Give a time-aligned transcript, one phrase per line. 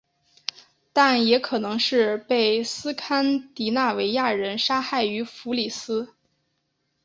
[0.93, 6.15] 但也可能是被斯堪的纳维亚人杀害于福里斯。